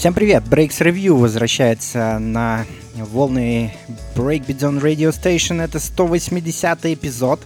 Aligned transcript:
Всем 0.00 0.14
привет! 0.14 0.44
Breaks 0.44 0.80
Review 0.80 1.12
возвращается 1.12 2.18
на 2.18 2.64
волны 2.94 3.74
Breakbeat 4.16 4.60
on 4.60 4.80
Radio 4.80 5.10
Station. 5.10 5.62
Это 5.62 5.78
180 5.78 6.86
эпизод. 6.86 7.38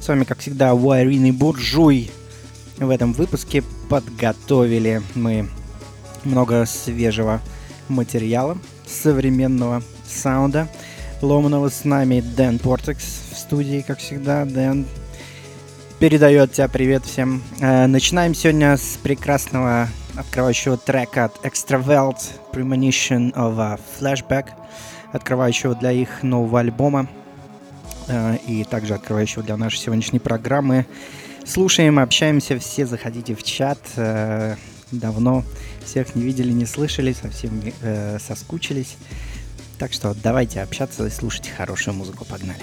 С 0.00 0.08
вами, 0.08 0.24
как 0.24 0.38
всегда, 0.38 0.72
Уайрин 0.72 1.26
и 1.26 1.30
Буржуй. 1.30 2.10
В 2.78 2.88
этом 2.88 3.12
выпуске 3.12 3.62
подготовили 3.90 5.02
мы 5.14 5.50
много 6.24 6.64
свежего 6.64 7.42
материала, 7.88 8.56
современного 8.86 9.82
саунда. 10.08 10.68
Ломаного 11.20 11.68
с 11.68 11.84
нами 11.84 12.20
Дэн 12.22 12.60
Портекс 12.60 13.04
в 13.30 13.36
студии, 13.36 13.84
как 13.86 13.98
всегда. 13.98 14.46
Дэн 14.46 14.86
передает 16.00 16.52
тебя 16.54 16.66
привет 16.66 17.04
всем. 17.04 17.42
Э, 17.60 17.86
начинаем 17.86 18.34
сегодня 18.34 18.74
с 18.78 18.96
прекрасного 19.02 19.86
открывающего 20.16 20.78
трека 20.78 21.26
от 21.26 21.44
Extravelt 21.44 22.16
Premonition 22.52 23.34
of 23.34 23.60
a 23.60 23.78
Flashback, 23.98 24.46
открывающего 25.12 25.74
для 25.74 25.92
их 25.92 26.22
нового 26.22 26.60
альбома 26.60 27.06
э, 28.08 28.38
и 28.46 28.64
также 28.64 28.94
открывающего 28.94 29.42
для 29.42 29.58
нашей 29.58 29.76
сегодняшней 29.76 30.20
программы. 30.20 30.86
Слушаем, 31.44 31.98
общаемся, 31.98 32.58
все 32.58 32.86
заходите 32.86 33.34
в 33.34 33.42
чат. 33.42 33.78
Э, 33.96 34.56
давно 34.90 35.44
всех 35.84 36.14
не 36.14 36.22
видели, 36.22 36.50
не 36.50 36.64
слышали, 36.64 37.12
совсем 37.12 37.62
соскучились. 38.18 38.96
Так 39.78 39.92
что 39.92 40.14
давайте 40.14 40.62
общаться 40.62 41.06
и 41.06 41.10
слушать 41.10 41.48
хорошую 41.48 41.94
музыку. 41.94 42.24
Погнали. 42.24 42.60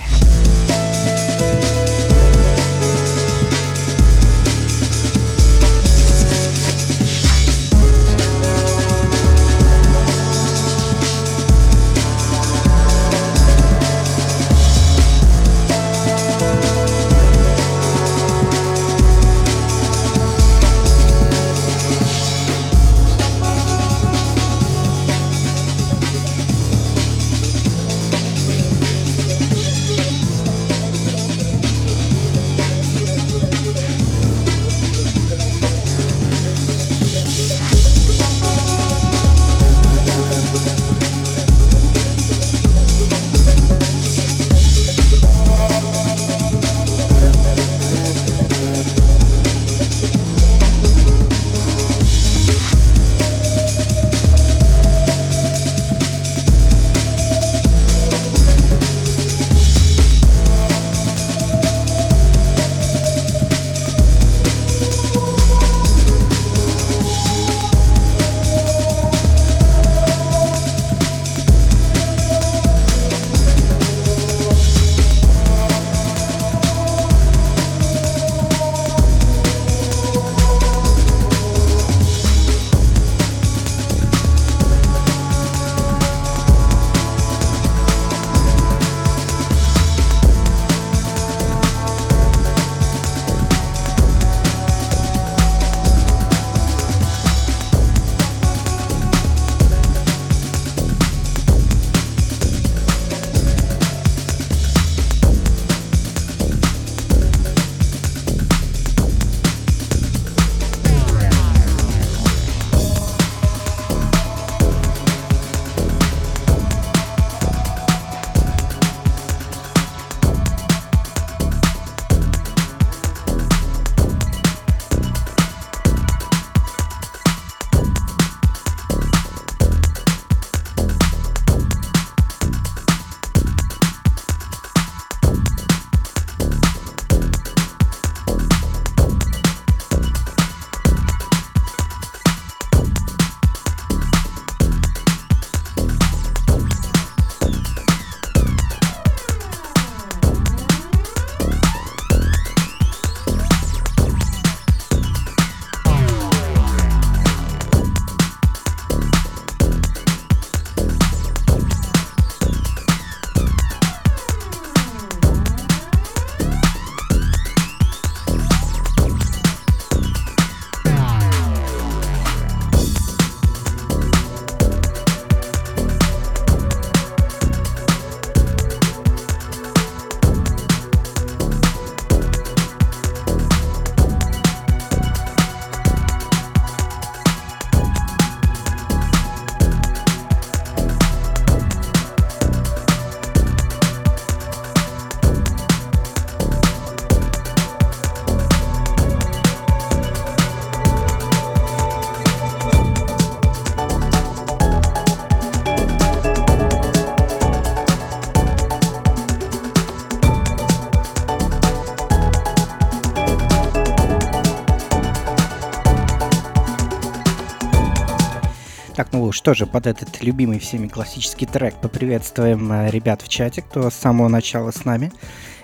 Что 219.31 219.53
же, 219.53 219.65
под 219.65 219.87
этот 219.87 220.23
любимый 220.23 220.59
всеми 220.59 220.87
классический 220.87 221.45
трек 221.45 221.75
поприветствуем 221.81 222.71
э, 222.71 222.89
ребят 222.91 223.21
в 223.21 223.27
чате, 223.27 223.61
кто 223.61 223.89
с 223.89 223.93
самого 223.93 224.27
начала 224.27 224.71
с 224.71 224.85
нами. 224.85 225.11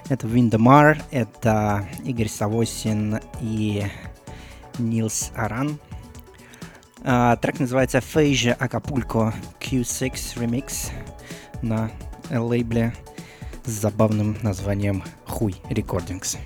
Это 0.09 0.27
Виндемар, 0.27 1.01
это 1.11 1.87
Игорь 2.03 2.29
Савосин 2.29 3.19
и 3.41 3.85
Нилс 4.77 5.31
Аран. 5.35 5.79
А, 7.03 7.35
трек 7.37 7.59
называется 7.59 8.01
Фейжа 8.01 8.53
Акапулько 8.53 9.33
Q6 9.59 10.13
Remix 10.37 10.91
на 11.61 11.91
лейбле 12.29 12.93
с 13.65 13.71
забавным 13.71 14.37
названием 14.41 15.03
Хуй 15.25 15.55
Recordings. 15.69 16.37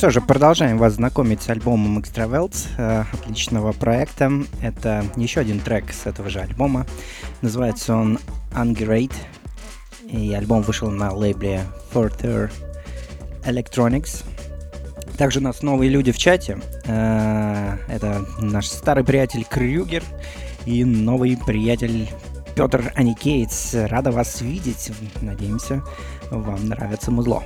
Что 0.00 0.08
же, 0.08 0.22
продолжаем 0.22 0.78
вас 0.78 0.94
знакомить 0.94 1.42
с 1.42 1.50
альбомом 1.50 1.98
Extravelts, 1.98 2.68
э, 2.78 3.04
отличного 3.12 3.72
проекта. 3.72 4.32
Это 4.62 5.04
еще 5.14 5.40
один 5.40 5.60
трек 5.60 5.92
с 5.92 6.06
этого 6.06 6.30
же 6.30 6.40
альбома. 6.40 6.86
Называется 7.42 7.94
он 7.94 8.18
Ungrade. 8.54 9.12
И 10.08 10.32
альбом 10.32 10.62
вышел 10.62 10.90
на 10.90 11.12
лейбле 11.12 11.64
Further 11.92 12.50
Electronics. 13.44 14.24
Также 15.18 15.40
у 15.40 15.42
нас 15.42 15.60
новые 15.60 15.90
люди 15.90 16.12
в 16.12 16.16
чате. 16.16 16.58
Э, 16.86 17.76
это 17.86 18.24
наш 18.38 18.68
старый 18.68 19.04
приятель 19.04 19.44
Крюгер 19.44 20.02
и 20.64 20.82
новый 20.82 21.36
приятель 21.36 22.08
Петр 22.54 22.90
Аникейтс. 22.94 23.74
Рада 23.74 24.12
вас 24.12 24.40
видеть. 24.40 24.92
Надеемся, 25.20 25.82
вам 26.30 26.68
нравится 26.68 27.10
музло. 27.10 27.42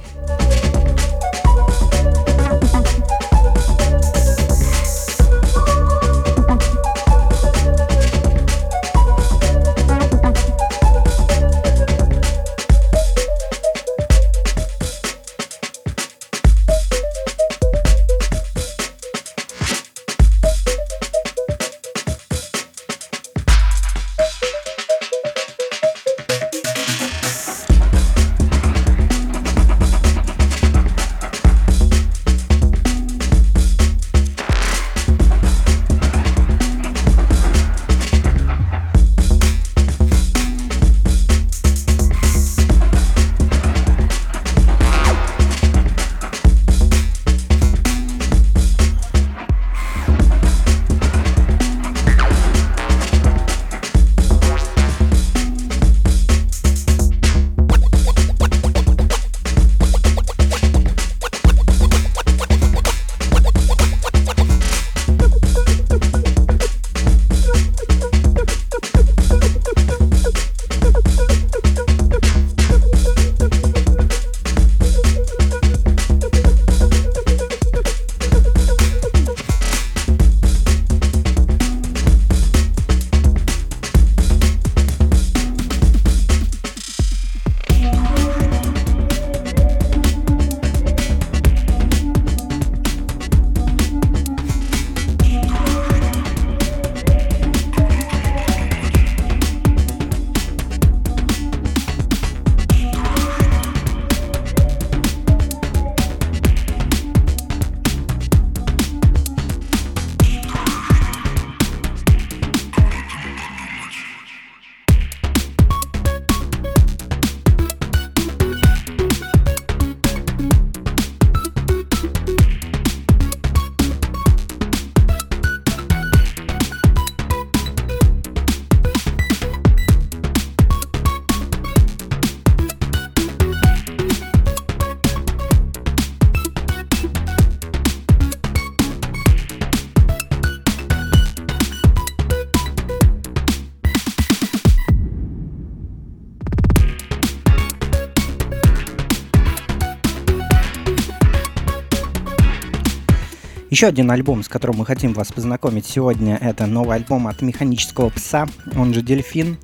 Еще 153.85 153.91
один 153.91 154.11
альбом, 154.11 154.43
с 154.43 154.49
которым 154.49 154.79
мы 154.79 154.87
хотим 154.87 155.13
вас 155.13 155.31
познакомить 155.31 155.85
сегодня, 155.85 156.39
это 156.41 156.65
новый 156.65 156.97
альбом 156.97 157.27
от 157.27 157.43
Механического 157.43 158.09
Пса, 158.09 158.47
он 158.79 158.95
же 158.95 159.03
Дельфин. 159.03 159.59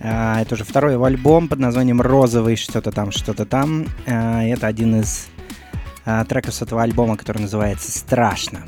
А, 0.00 0.40
это 0.40 0.54
уже 0.54 0.64
второй 0.64 0.94
его 0.94 1.04
альбом 1.04 1.46
под 1.46 1.58
названием 1.58 2.00
«Розовый 2.00 2.56
что-то 2.56 2.92
там, 2.92 3.12
что-то 3.12 3.44
там». 3.44 3.88
А, 4.06 4.42
это 4.42 4.66
один 4.66 5.02
из 5.02 5.26
а, 6.06 6.24
треков 6.24 6.54
с 6.54 6.62
этого 6.62 6.82
альбома, 6.82 7.18
который 7.18 7.42
называется 7.42 7.92
«Страшно». 7.92 8.62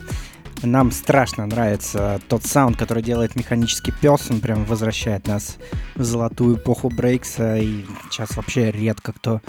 Нам 0.62 0.92
страшно 0.92 1.46
нравится 1.46 2.20
тот 2.28 2.44
саунд, 2.44 2.76
который 2.76 3.02
делает 3.02 3.36
механический 3.36 3.92
пес. 3.92 4.30
Он 4.30 4.40
прям 4.40 4.66
возвращает 4.66 5.26
нас 5.26 5.56
в 5.94 6.04
золотую 6.04 6.58
эпоху 6.58 6.90
брейкса. 6.90 7.56
И 7.56 7.86
сейчас 8.10 8.36
вообще 8.36 8.70
редко 8.70 9.14
кто 9.14 9.40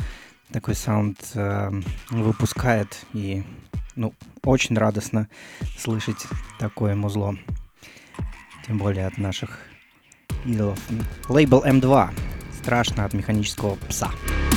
такой 0.54 0.76
саунд 0.76 1.20
э, 1.34 1.72
выпускает. 2.10 3.06
И 3.12 3.44
ну, 4.00 4.14
очень 4.46 4.78
радостно 4.78 5.28
слышать 5.78 6.26
такое 6.58 6.96
музло. 6.96 7.36
Тем 8.66 8.78
более 8.78 9.06
от 9.08 9.18
наших 9.18 9.60
идолов. 10.46 10.80
Лейбл 11.28 11.64
М2. 11.66 12.10
Страшно 12.62 13.04
от 13.04 13.14
механического 13.14 13.76
пса. 13.76 14.10
музыкант 14.10 14.49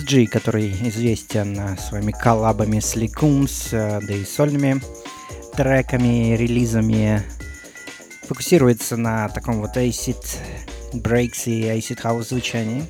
Джи, 0.00 0.26
который 0.26 0.70
известен 0.88 1.58
э, 1.58 1.76
своими 1.76 2.12
коллабами 2.12 2.80
с 2.80 2.94
Ликумс, 2.94 3.72
э, 3.72 4.00
да 4.00 4.14
и 4.14 4.24
сольными 4.24 4.80
треками, 5.56 6.36
релизами, 6.36 7.22
фокусируется 8.22 8.96
на 8.96 9.28
таком 9.28 9.60
вот 9.60 9.76
acid 9.76 10.24
breaks 10.92 11.44
и 11.46 11.64
acid 11.64 12.00
house 12.02 12.28
звучании. 12.28 12.84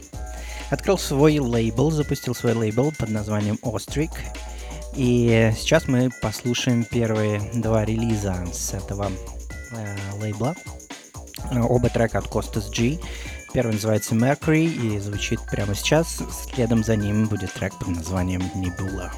Открыл 0.70 0.98
свой 0.98 1.38
лейбл, 1.38 1.90
запустил 1.90 2.34
свой 2.34 2.52
лейбл 2.52 2.92
под 2.98 3.10
названием 3.10 3.58
Ostric. 3.62 4.12
И 4.94 5.52
сейчас 5.56 5.88
мы 5.88 6.10
послушаем 6.20 6.84
первые 6.84 7.40
два 7.54 7.84
релиза 7.84 8.36
с 8.52 8.74
этого 8.74 9.10
э, 9.72 9.96
лейбла. 10.20 10.54
Оба 11.50 11.88
трека 11.88 12.18
от 12.18 12.26
Costas 12.26 12.70
G. 12.70 12.98
Первый 13.52 13.72
называется 13.72 14.14
Mercury 14.14 14.64
и 14.64 14.98
звучит 14.98 15.40
прямо 15.50 15.74
сейчас. 15.74 16.22
Следом 16.54 16.82
за 16.82 16.96
ним 16.96 17.26
будет 17.26 17.52
трек 17.52 17.78
под 17.78 17.88
названием 17.88 18.42
Nebula. 18.54 19.10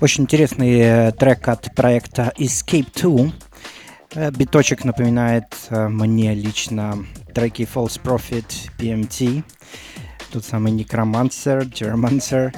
Очень 0.00 0.24
интересный 0.24 0.78
э, 0.78 1.12
трек 1.12 1.48
от 1.48 1.74
проекта 1.74 2.32
Escape 2.38 2.86
2. 2.94 3.32
Э, 4.14 4.30
биточек 4.30 4.84
напоминает 4.84 5.46
э, 5.70 5.88
мне 5.88 6.34
лично 6.34 7.04
треки 7.34 7.62
False 7.62 8.00
Prophet, 8.00 8.46
PMT. 8.78 9.42
Тут 10.30 10.44
самый 10.44 10.72
Necromancer, 10.72 11.68
Germancer. 11.68 12.54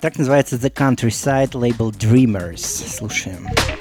Трек 0.00 0.16
называется 0.16 0.56
The 0.56 0.72
Countryside, 0.72 1.54
лейбл 1.54 1.90
Dreamers. 1.90 2.56
Слушаем. 2.58 3.46
Слушаем. 3.48 3.79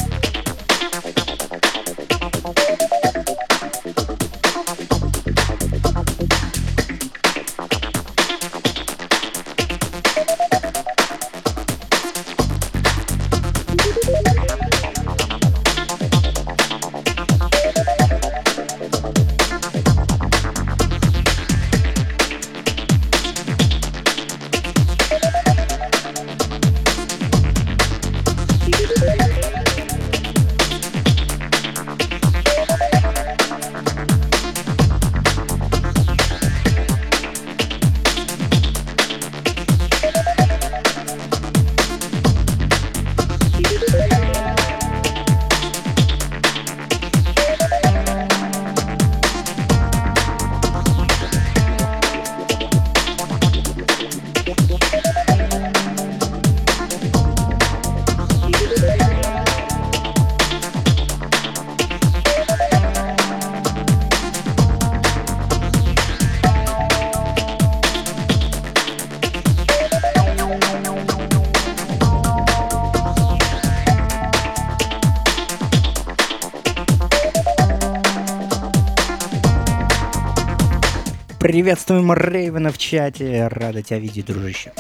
Приветствуем 81.60 82.14
Рейвена 82.14 82.72
в 82.72 82.78
чате. 82.78 83.50
Рада 83.50 83.82
тебя 83.82 84.00
видеть, 84.00 84.28
дружище. 84.28 84.72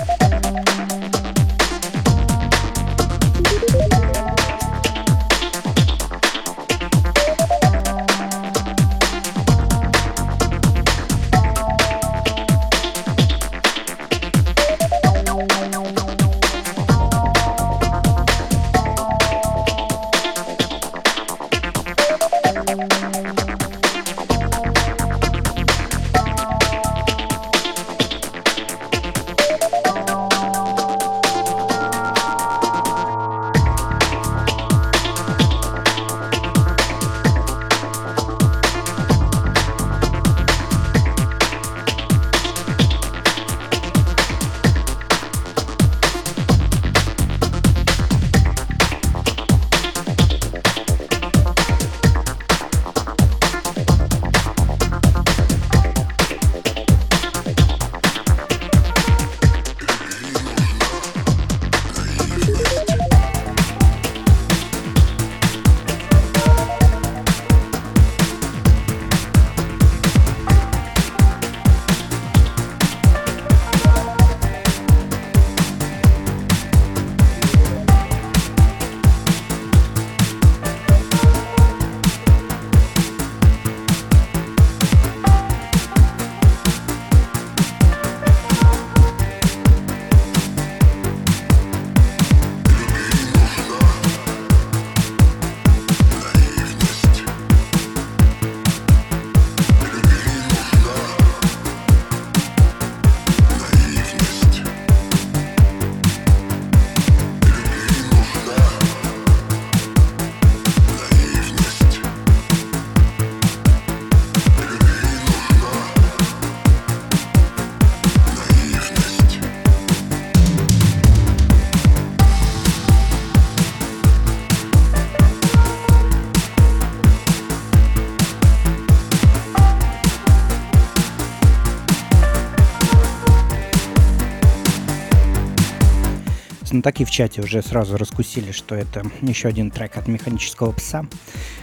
Ну 136.79 136.83
так 136.83 137.01
и 137.01 137.03
в 137.03 137.11
чате 137.11 137.41
уже 137.41 137.61
сразу 137.61 137.97
раскусили, 137.97 138.53
что 138.53 138.73
это 138.73 139.03
еще 139.19 139.49
один 139.49 139.69
трек 139.69 139.97
от 139.97 140.07
механического 140.07 140.71
пса, 140.71 141.05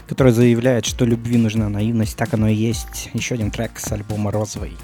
который 0.06 0.30
заявляет, 0.30 0.84
что 0.84 1.06
любви 1.06 1.38
нужна 1.38 1.70
наивность, 1.70 2.18
так 2.18 2.34
оно 2.34 2.48
и 2.48 2.54
есть. 2.54 3.08
Еще 3.14 3.36
один 3.36 3.50
трек 3.50 3.78
с 3.78 3.90
альбома 3.90 4.30
«Розовый». 4.30 4.76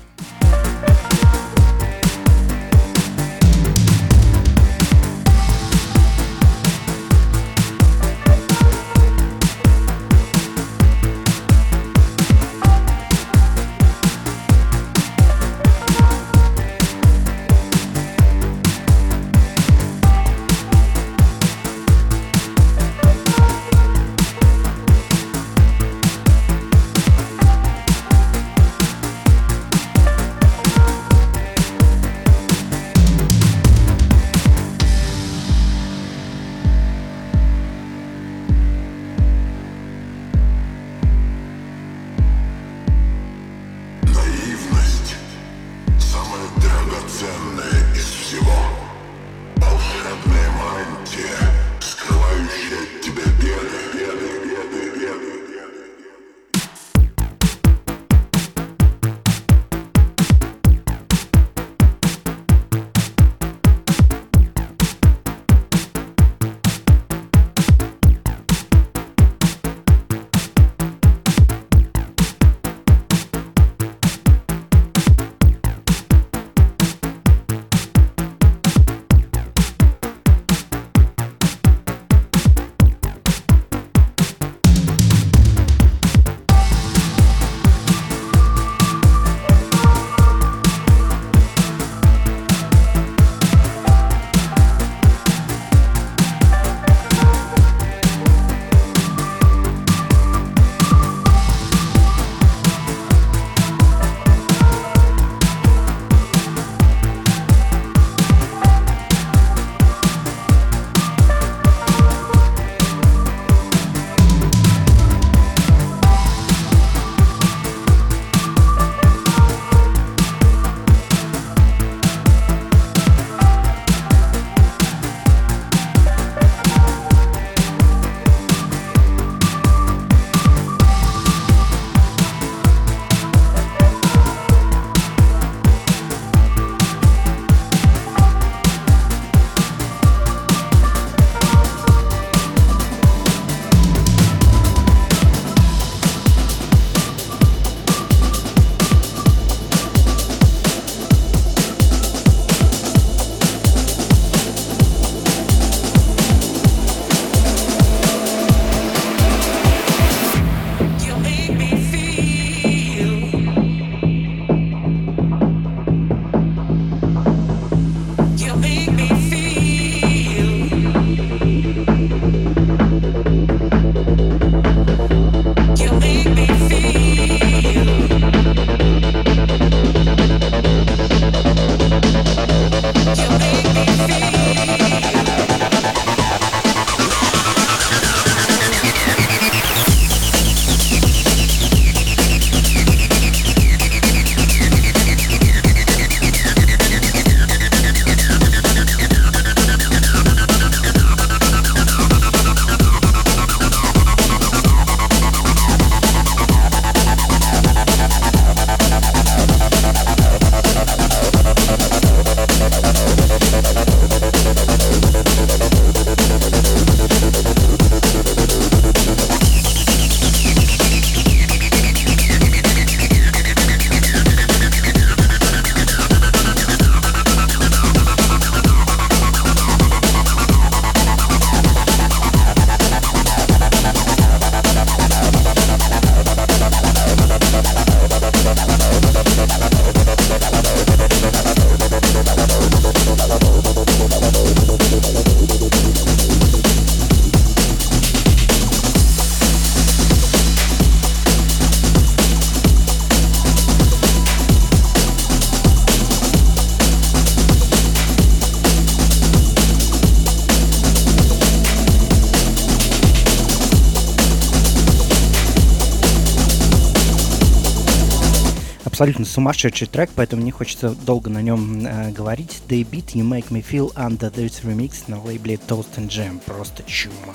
Абсолютно 269.03 269.25
сумасшедший 269.25 269.89
трек, 269.89 270.11
поэтому 270.15 270.43
не 270.43 270.53
хочется 270.53 270.91
долго 270.91 271.29
на 271.29 271.43
нем 271.43 271.85
э, 271.85 272.13
говорить. 272.13 272.63
They 272.69 272.89
Beat 272.89 273.15
You 273.15 273.29
Make 273.29 273.49
Me 273.49 273.65
Feel 273.69 273.93
Under 273.95 274.33
This 274.33 274.63
Remix 274.63 275.05
на 275.09 275.21
лейбле 275.21 275.57
Toast 275.57 275.97
and 275.97 276.07
Jam. 276.07 276.41
Просто 276.47 276.85
чума. 276.85 277.35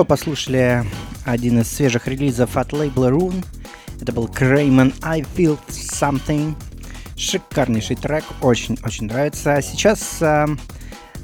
Что 0.00 0.06
послушали 0.06 0.82
один 1.26 1.60
из 1.60 1.70
свежих 1.70 2.08
релизов 2.08 2.56
от 2.56 2.72
лейбла 2.72 3.10
Rune. 3.10 3.44
Это 4.00 4.12
был 4.12 4.28
Крейман 4.28 4.94
I 5.02 5.20
Feel 5.20 5.58
Something. 5.68 6.54
Шикарнейший 7.18 7.96
трек, 7.96 8.24
очень-очень 8.40 9.08
нравится. 9.08 9.56
А 9.56 9.60
сейчас 9.60 10.22
э, 10.22 10.46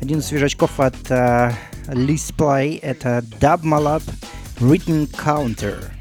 один 0.03 0.18
из 0.18 0.27
свежачков 0.27 0.79
от 0.79 0.95
э, 1.09 1.53
Liz. 1.87 2.79
Это 2.83 3.24
Dub 3.41 3.62
Malab 3.62 4.03
Written 4.61 5.11
Counter. 5.11 5.96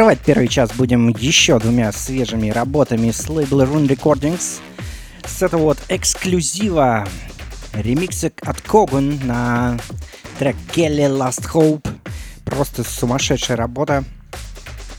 Закрывать 0.00 0.20
первый 0.20 0.48
час 0.48 0.70
будем 0.72 1.10
еще 1.10 1.58
двумя 1.58 1.92
свежими 1.92 2.48
работами 2.48 3.10
с 3.10 3.28
лейбла 3.28 3.64
Rune 3.64 3.86
Recordings. 3.86 4.60
С 5.26 5.42
этого 5.42 5.64
вот 5.64 5.78
эксклюзива 5.90 7.06
ремиксик 7.74 8.32
от 8.46 8.62
Коган 8.62 9.20
на 9.24 9.78
трек 10.38 10.56
Kelly 10.74 11.06
Last 11.06 11.52
Hope. 11.52 11.86
Просто 12.46 12.82
сумасшедшая 12.82 13.58
работа, 13.58 14.04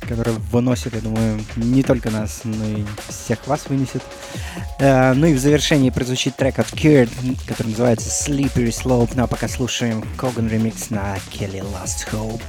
которая 0.07 0.35
выносит, 0.35 0.93
я 0.93 1.01
думаю, 1.01 1.43
не 1.55 1.81
только 1.81 2.11
нас, 2.11 2.41
но 2.43 2.63
и 2.63 2.85
всех 3.09 3.47
вас 3.47 3.69
вынесет. 3.69 4.03
Uh, 4.79 5.15
ну 5.15 5.25
и 5.25 5.33
в 5.33 5.39
завершении 5.39 5.89
прозвучит 5.89 6.35
трек 6.35 6.59
от 6.59 6.67
Kurt, 6.67 7.09
который 7.47 7.69
называется 7.69 8.07
Slippery 8.07 8.69
Slope. 8.69 9.13
Ну 9.15 9.23
а 9.23 9.27
пока 9.27 9.47
слушаем 9.47 10.05
Коган 10.15 10.47
ремикс 10.47 10.91
на 10.91 11.15
Kelly 11.31 11.63
Last 11.63 12.07
Hope. 12.11 12.41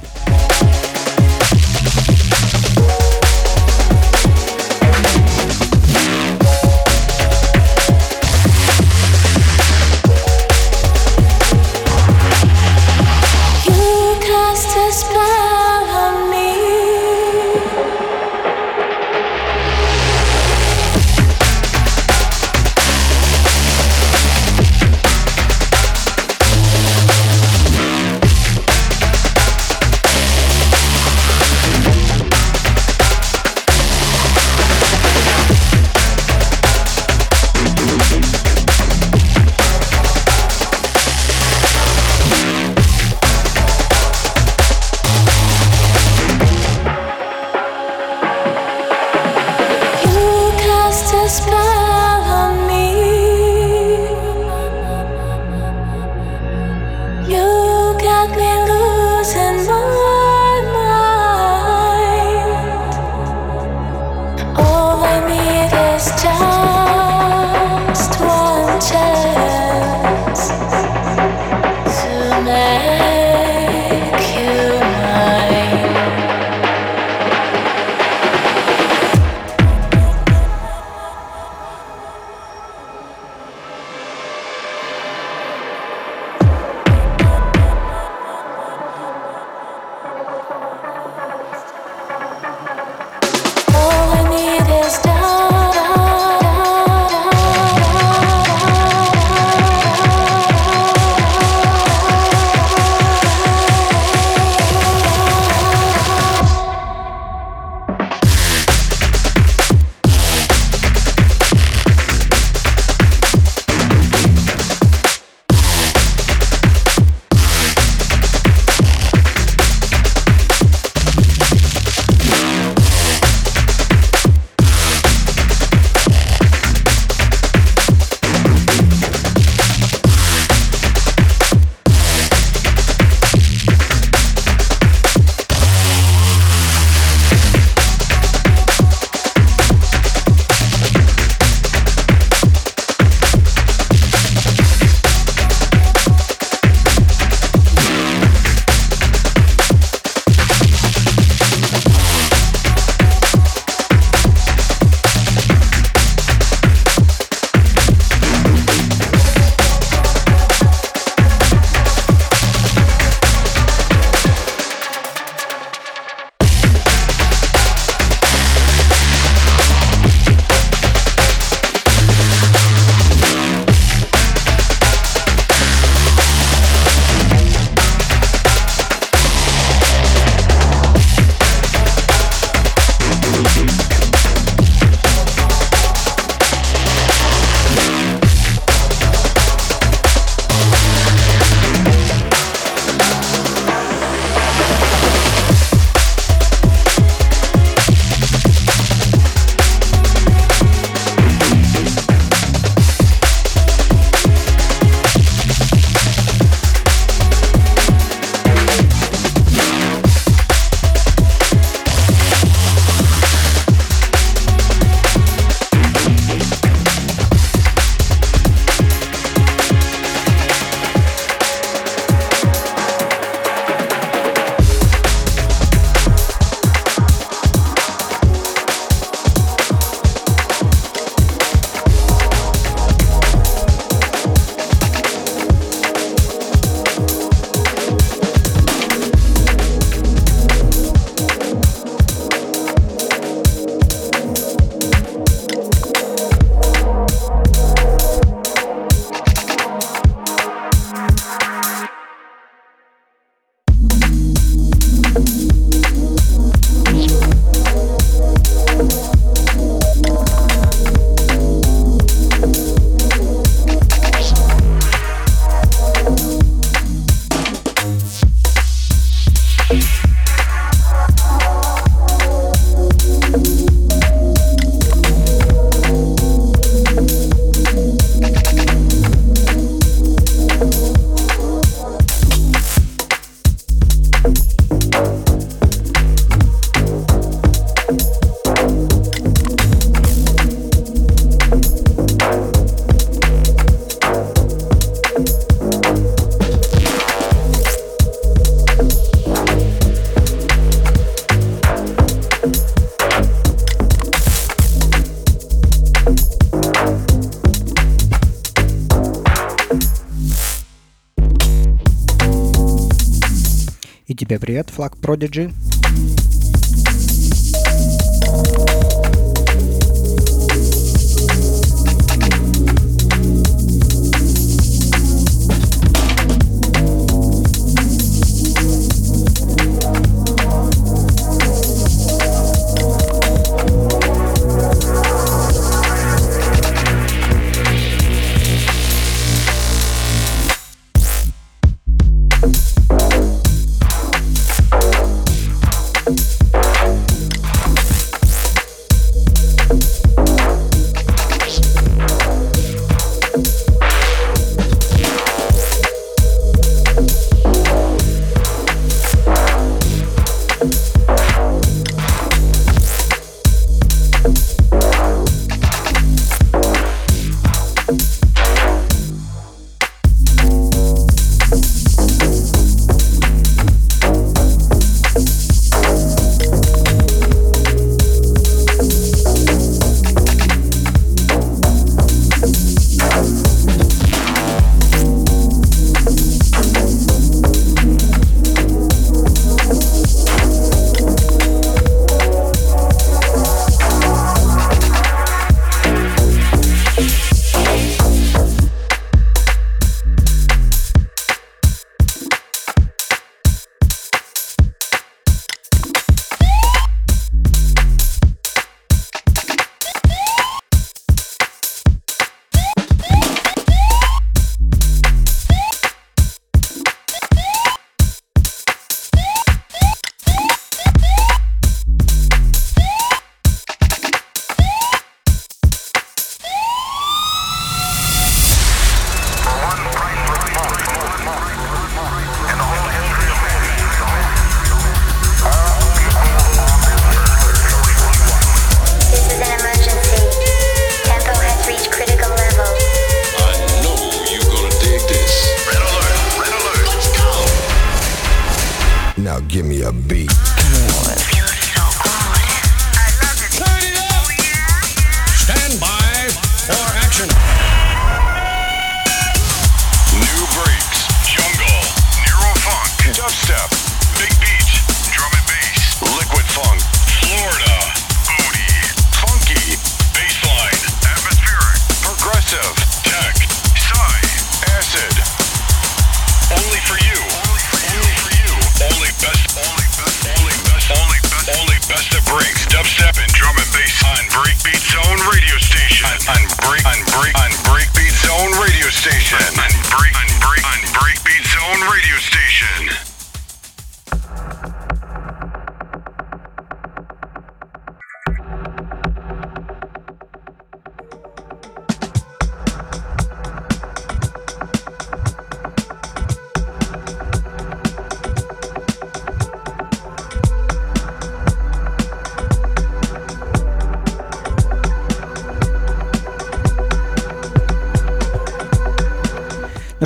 Привет, 314.53 314.69
флаг 314.69 314.93
Prodigy. 315.01 315.72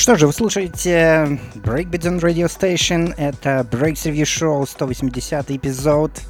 Что 0.07 0.15
же, 0.15 0.27
вы 0.27 0.31
слушаете 0.31 1.37
Breakbeat 1.55 2.21
Radio 2.21 2.45
Station. 2.45 3.13
Это 3.17 3.67
Breaks 3.69 4.05
Review 4.05 4.23
Show, 4.23 4.65
180 4.65 5.51
эпизод. 5.51 6.21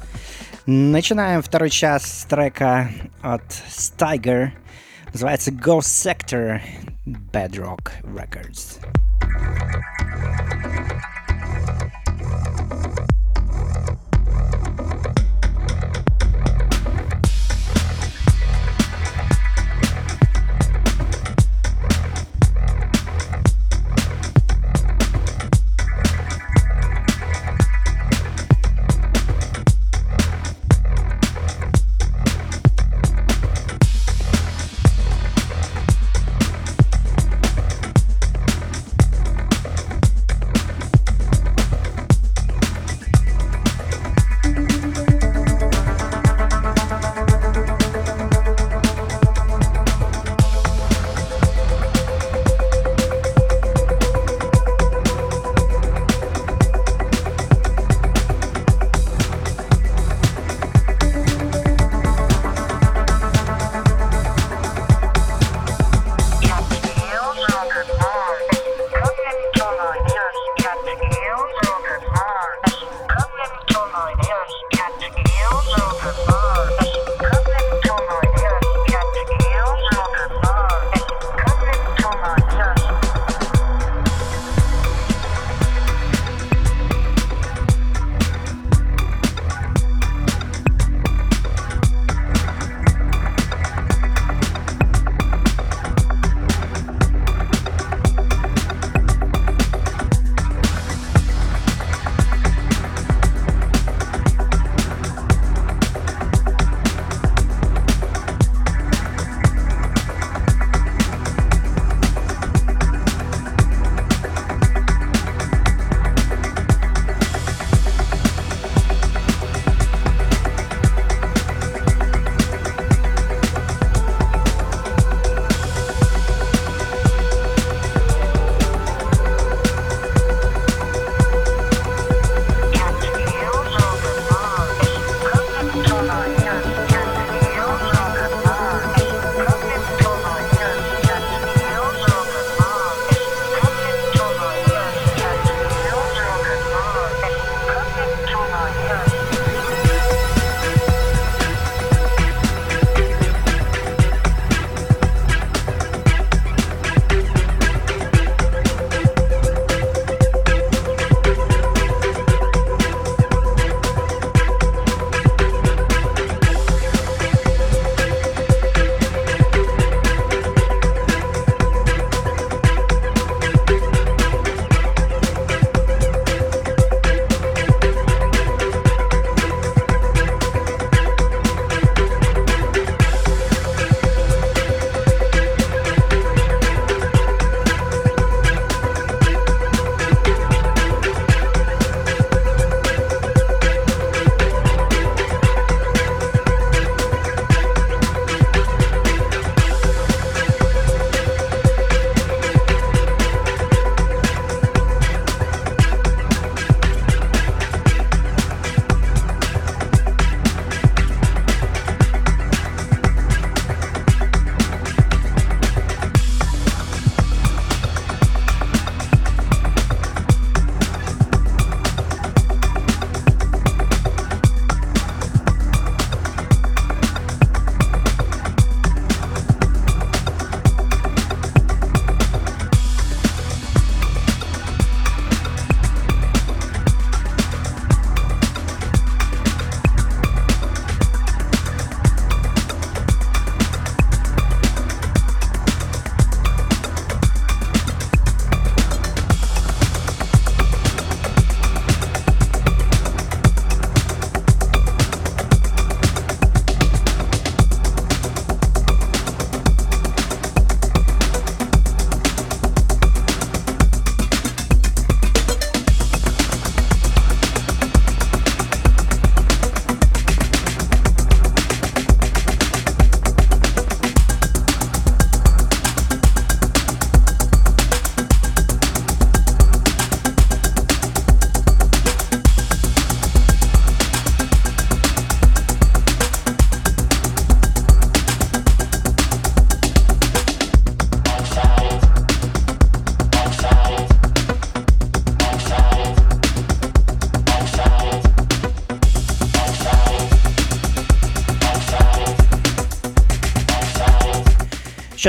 Начинаем 0.66 1.42
второй 1.42 1.70
час 1.70 2.02
с 2.02 2.24
трека 2.24 2.90
от 3.22 3.44
Steiger. 3.68 4.50
Называется 5.12 5.52
Ghost 5.52 5.82
Sector 5.82 6.60
Bedrock 7.06 7.87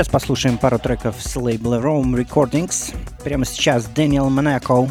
сейчас 0.00 0.08
послушаем 0.08 0.56
пару 0.56 0.78
треков 0.78 1.16
с 1.18 1.36
лейбла 1.36 1.78
Rome 1.78 2.14
Recordings. 2.14 2.94
Прямо 3.22 3.44
сейчас 3.44 3.84
Дэниел 3.84 4.30
Монако 4.30 4.88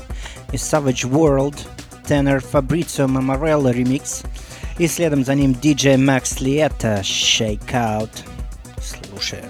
и 0.54 0.56
Savage 0.56 1.10
World, 1.10 1.56
тенор 2.06 2.42
Фабрицио 2.42 3.08
Маморелло 3.08 3.70
ремикс. 3.70 4.22
И 4.78 4.86
следом 4.86 5.26
за 5.26 5.34
ним 5.34 5.54
DJ 5.54 5.96
Max 5.96 6.40
Lieta 6.40 7.02
Shake 7.02 7.72
Out. 7.72 8.12
Слушаем. 8.80 9.50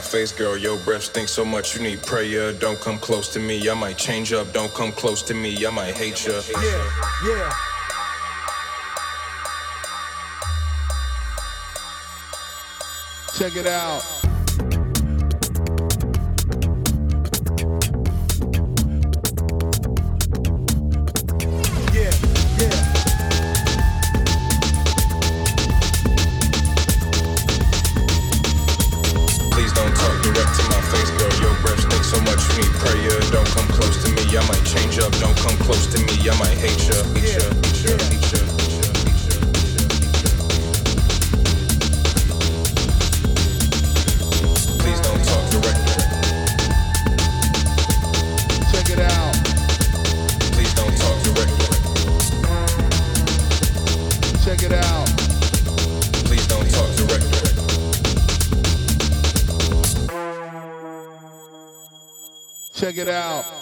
Face, 0.00 0.32
girl. 0.32 0.56
Your 0.56 0.76
breath 0.78 1.04
stinks 1.04 1.32
so 1.32 1.44
much, 1.44 1.74
you 1.74 1.82
need 1.82 2.02
prayer. 2.02 2.52
Don't 2.52 2.80
come 2.80 2.98
close 2.98 3.28
to 3.30 3.38
me, 3.40 3.68
I 3.68 3.74
might 3.74 3.96
change 3.96 4.32
up. 4.32 4.52
Don't 4.52 4.72
come 4.74 4.92
close 4.92 5.22
to 5.22 5.34
me, 5.34 5.66
I 5.66 5.70
might 5.70 5.96
hate 5.96 6.26
you. 6.26 6.32
Yeah, 6.32 6.90
yeah. 7.26 7.52
Check 13.38 13.56
it 13.56 13.66
out. 13.66 14.17
it 62.98 63.08
out. 63.08 63.57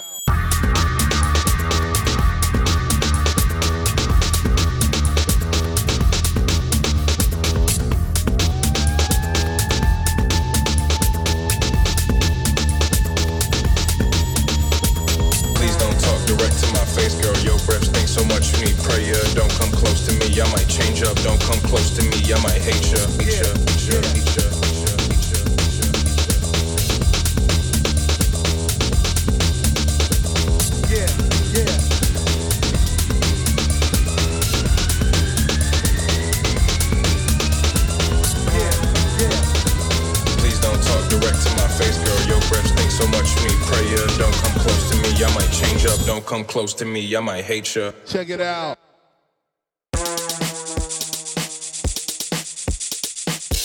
Close 46.66 46.74
to 46.74 46.84
me, 46.84 47.14
I 47.14 47.20
might 47.20 47.44
hate 47.44 47.76
you. 47.76 47.92
Check 48.06 48.28
it 48.28 48.40
out. 48.40 48.76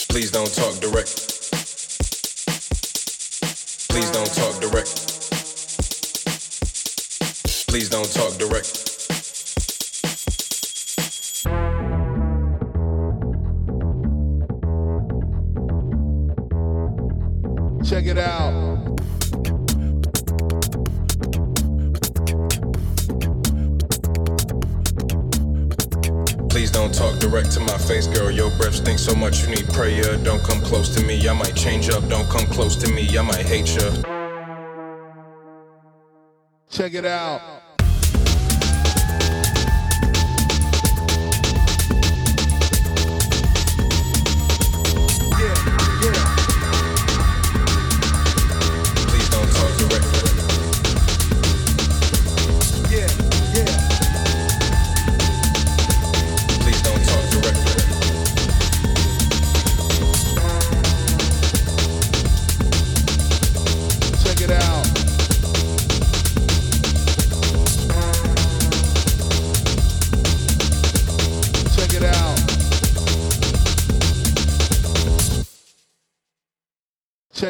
Please 0.08 0.30
don't 0.30 0.54
talk 0.54 0.76
direct. 0.80 1.12
Please 3.90 4.12
don't 4.12 4.32
talk 4.36 4.62
direct. 4.62 4.92
Please 7.68 7.90
don't 7.90 8.14
talk 8.14 8.38
direct. 8.38 8.91
Direct 27.32 27.52
to 27.54 27.62
my 27.62 27.78
face, 27.78 28.08
girl. 28.08 28.30
Your 28.30 28.52
breath 28.58 28.76
stinks 28.76 29.04
so 29.04 29.16
much, 29.16 29.42
you 29.42 29.48
need 29.48 29.68
prayer. 29.70 30.18
Don't 30.18 30.44
come 30.44 30.60
close 30.62 30.94
to 30.96 31.06
me, 31.06 31.28
I 31.30 31.34
might 31.34 31.56
change 31.56 31.90
up. 31.90 32.08
Don't 32.10 32.30
come 32.30 32.46
close 32.48 32.76
to 32.78 32.92
me, 32.92 33.18
I 33.18 33.22
might 33.22 33.46
hate 33.46 33.74
you. 33.74 33.90
Check 36.70 36.94
it 36.94 37.06
out. 37.06 37.61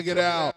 Check 0.01 0.17
it 0.17 0.17
out. 0.17 0.50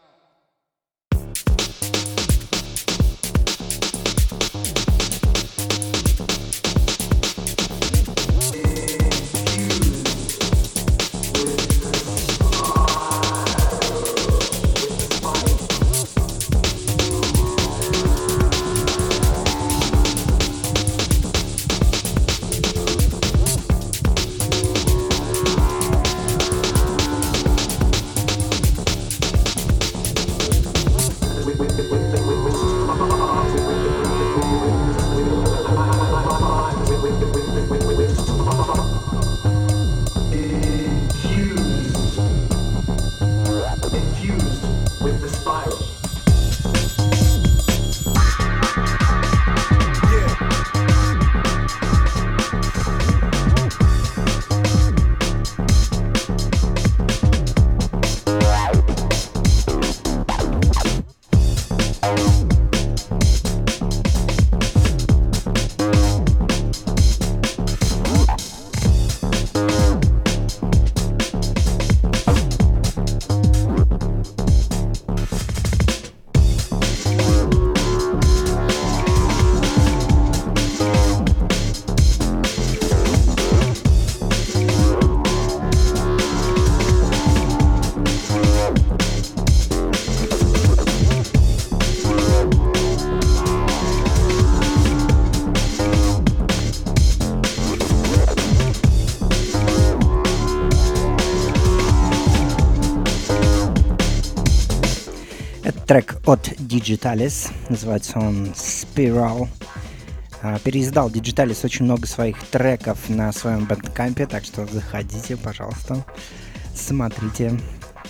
От 106.27 106.49
Digitalis, 106.59 107.51
называется 107.69 108.19
он 108.19 108.47
Spiral. 108.55 109.49
А, 110.43 110.59
переиздал 110.59 111.11
Digitalis 111.11 111.65
очень 111.65 111.85
много 111.85 112.07
своих 112.07 112.43
треков 112.45 113.09
на 113.09 113.33
своем 113.33 113.67
бэндкампе, 113.67 114.27
так 114.27 114.45
что 114.45 114.67
заходите, 114.67 115.37
пожалуйста, 115.37 116.05
смотрите, 116.75 117.59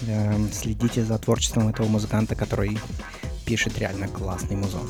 эм, 0.08 0.50
следите 0.52 1.04
за 1.04 1.18
творчеством 1.18 1.68
этого 1.68 1.86
музыканта, 1.86 2.34
который 2.34 2.78
пишет 3.44 3.78
реально 3.78 4.08
классный 4.08 4.56
музон. 4.56 4.88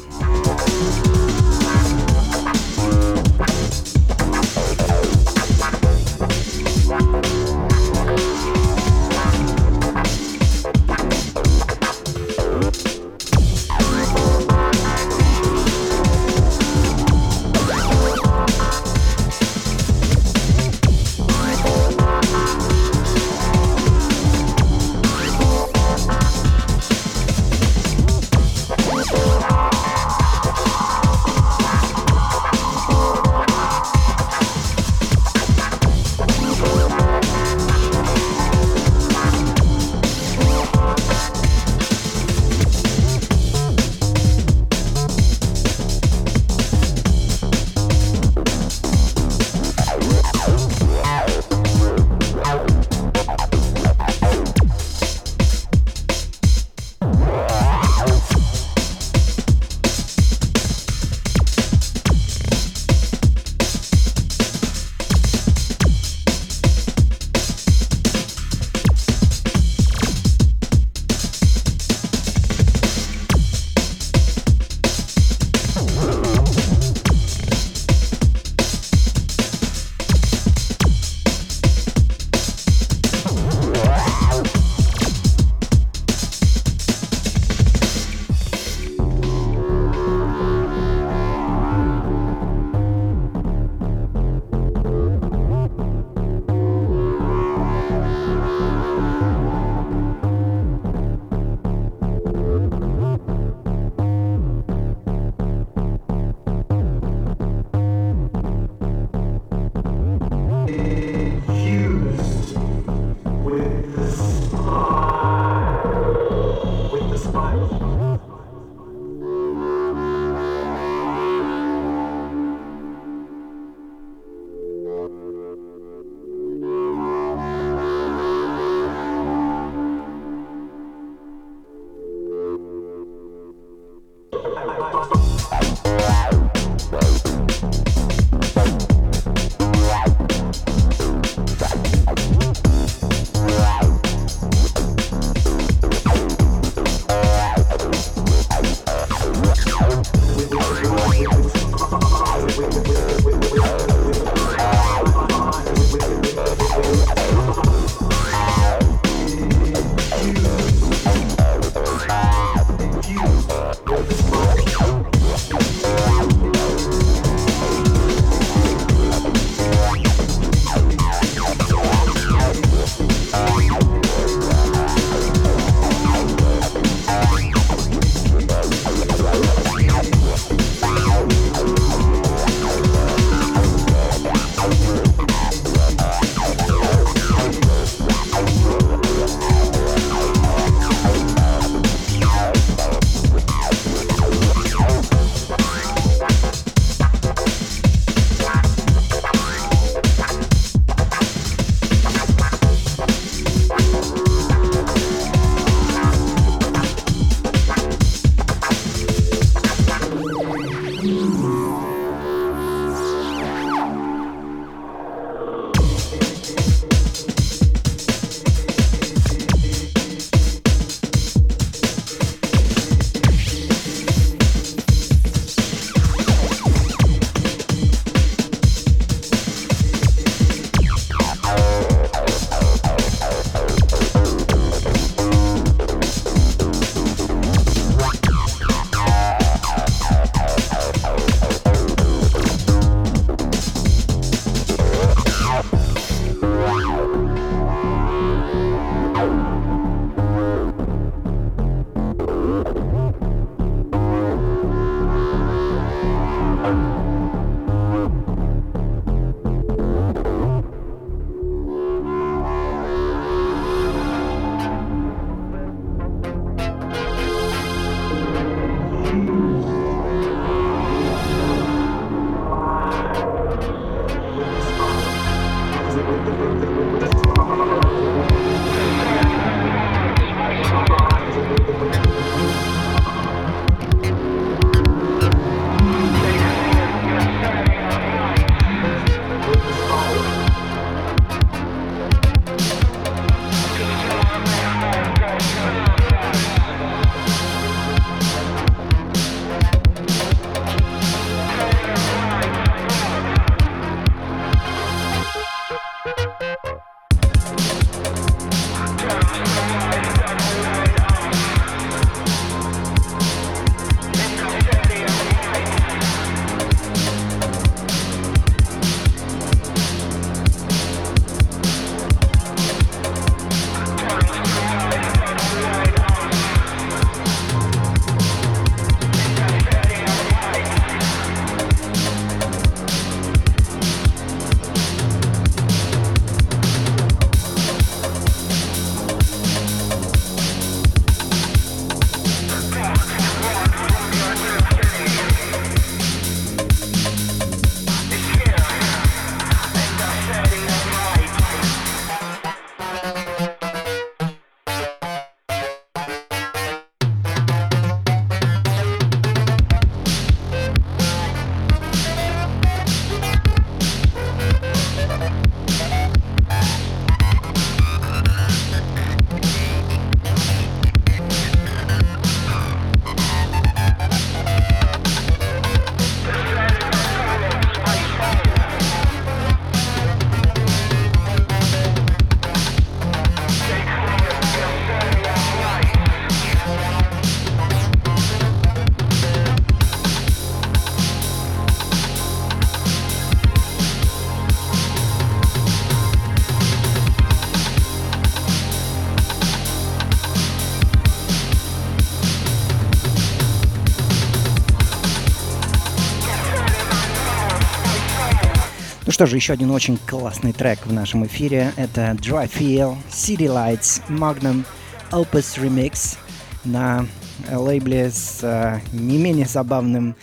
Что 409.14 409.26
же, 409.26 409.36
еще 409.36 409.52
один 409.52 409.70
очень 409.70 409.96
классный 409.96 410.52
трек 410.52 410.86
в 410.86 410.92
нашем 410.92 411.24
эфире. 411.26 411.72
Это 411.76 412.10
Dry 412.20 412.50
Feel, 412.50 412.96
City 413.08 413.46
Lights, 413.46 414.02
Magnum, 414.08 414.64
Opus 415.12 415.56
Remix 415.56 416.18
на 416.64 417.06
лейбле 417.48 418.10
с 418.10 418.42
uh, 418.42 418.80
не 418.92 419.18
менее 419.18 419.46
забавным 419.46 420.16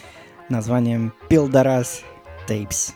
названием 0.49 1.13
Pildaras 1.29 2.01
Tapes. 2.49 2.91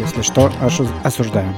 Если 0.00 0.22
что, 0.22 0.52
осуждаем. 1.04 1.54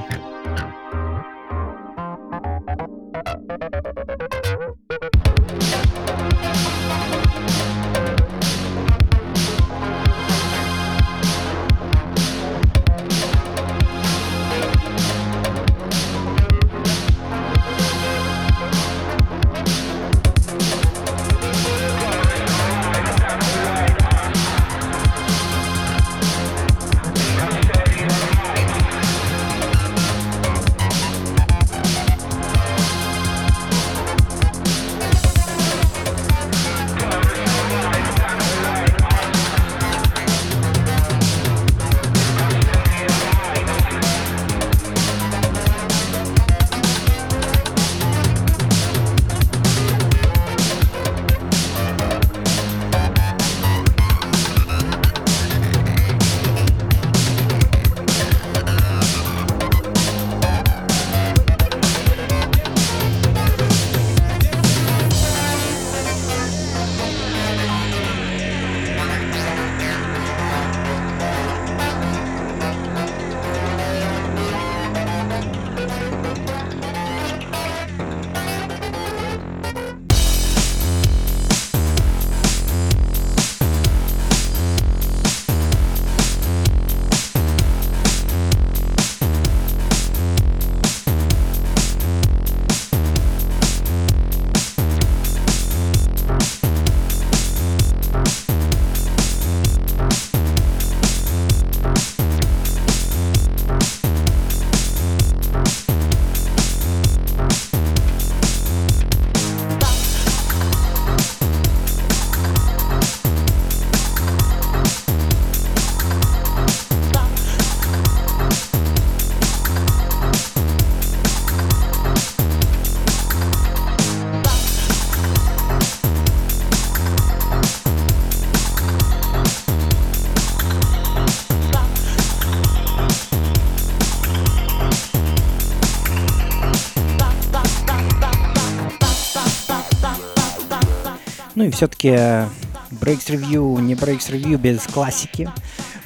все-таки 141.83 142.11
э, 142.11 142.47
Breaks 142.93 143.27
Review, 143.27 143.81
не 143.81 143.95
Breaks 143.95 144.31
Review 144.31 144.57
без 144.57 144.83
классики. 144.83 145.51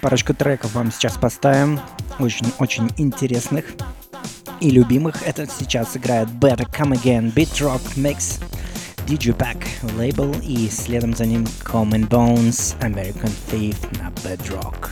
Парочку 0.01 0.33
треков 0.33 0.73
вам 0.73 0.91
сейчас 0.91 1.19
поставим, 1.19 1.79
очень-очень 2.19 2.91
интересных 2.97 3.67
и 4.63 4.71
любимых. 4.71 5.17
Это 5.27 5.47
сейчас 5.47 5.95
играет 5.95 6.29
Better 6.29 6.67
Come 6.71 6.95
Again, 6.95 7.31
Beat 7.35 7.53
Rock 7.61 7.83
Mix, 7.97 8.43
DJ 9.07 9.37
Pack 9.37 9.67
Label 9.99 10.43
и 10.43 10.71
следом 10.71 11.15
за 11.15 11.27
ним 11.27 11.47
Common 11.63 12.09
Bones, 12.09 12.75
American 12.81 13.31
Thief 13.51 13.77
на 14.01 14.09
Bedrock. 14.23 14.89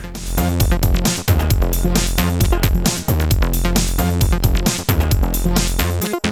Rock. 6.11 6.24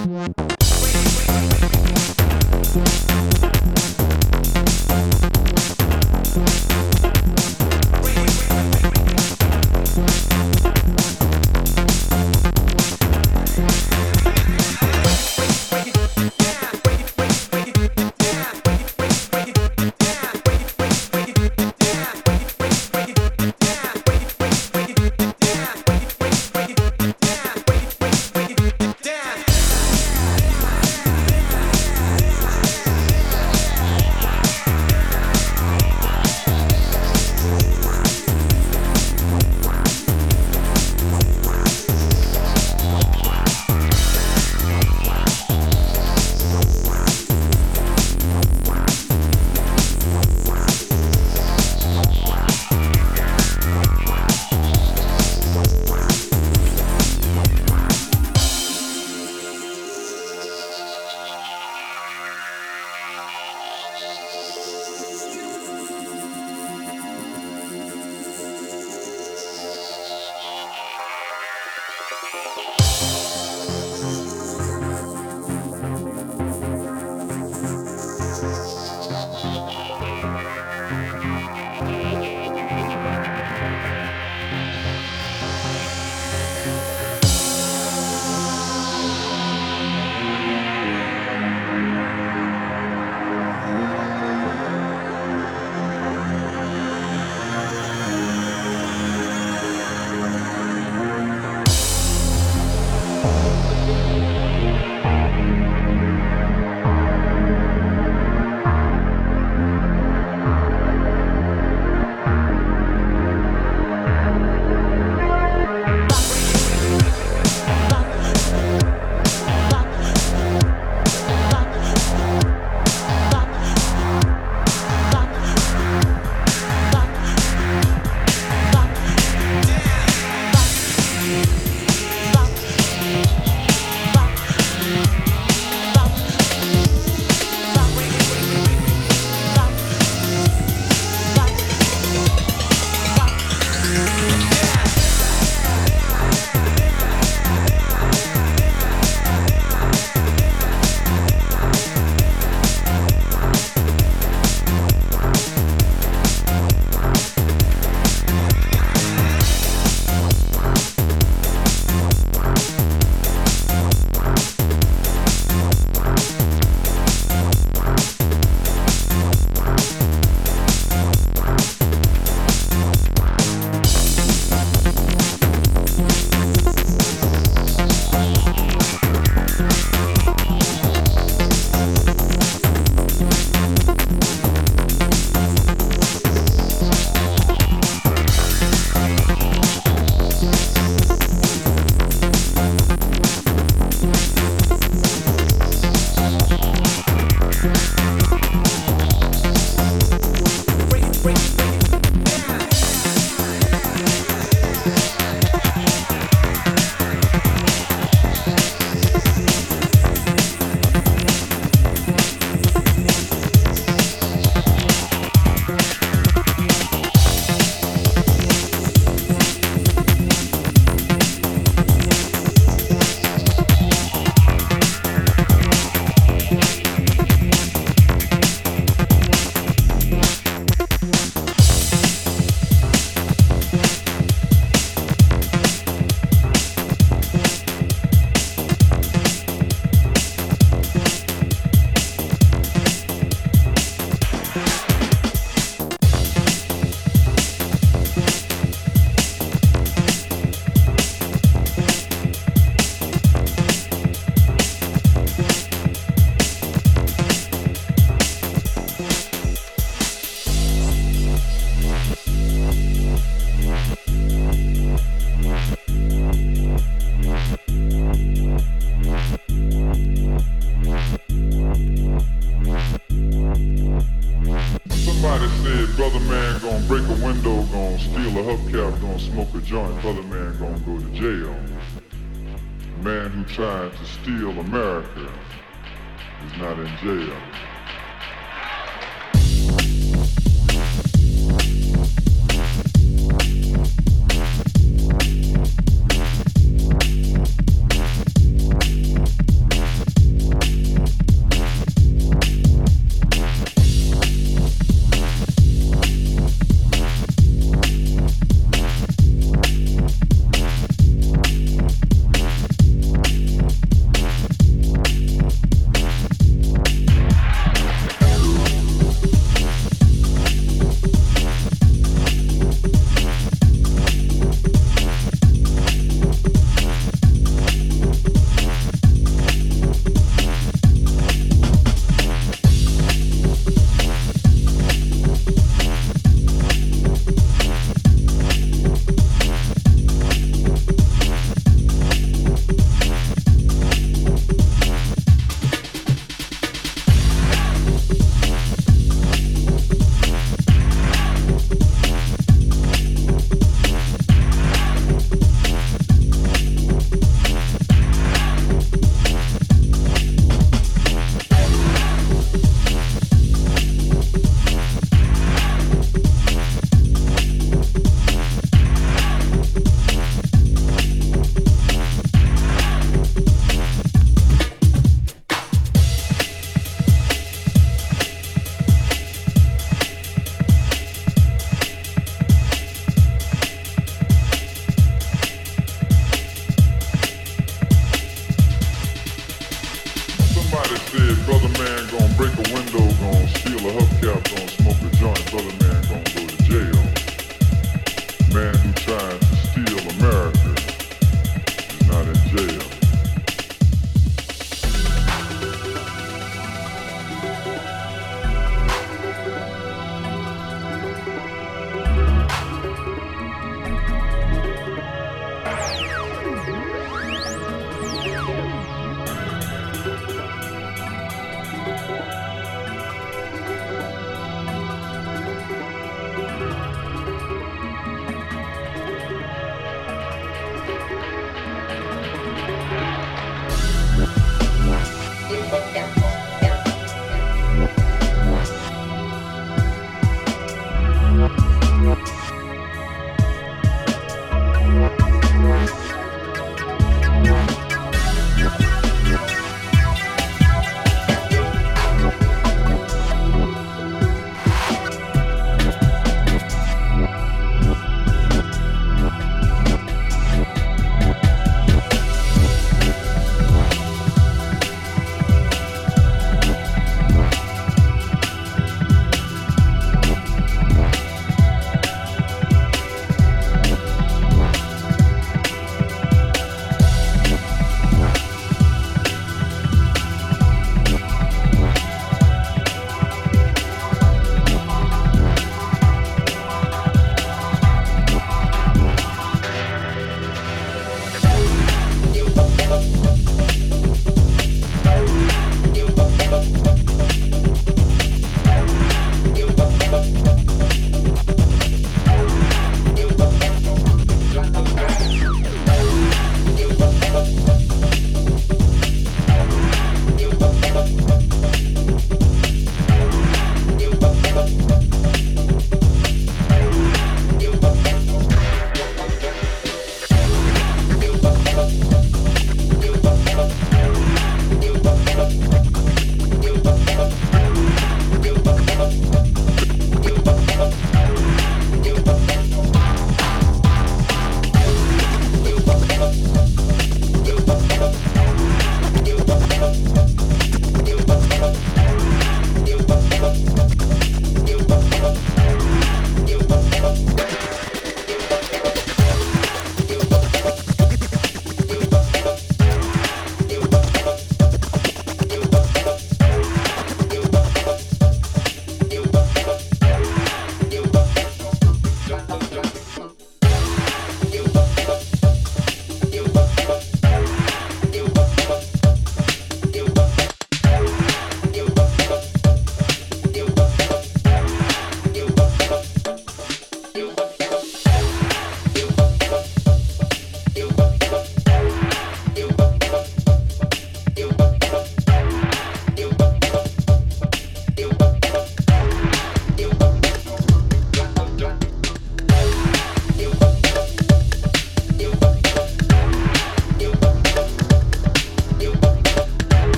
break 392.43 392.67
a 392.67 392.73
window. 392.73 393.02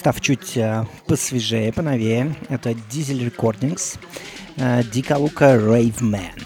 состав 0.00 0.20
чуть 0.22 0.56
э, 0.56 0.86
посвежее, 1.06 1.72
поновее. 1.74 2.34
Это 2.48 2.70
Diesel 2.70 3.30
Recordings, 3.30 3.98
э, 4.56 4.82
Дика 4.84 5.18
Лука 5.18 5.56
Raveman. 5.56 6.39